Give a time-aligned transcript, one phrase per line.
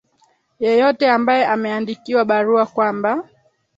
[0.65, 3.29] yeyote ambaye ameandikiwa barua kwamba